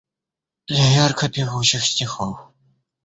[0.67, 2.39] Для ярко певучих стихов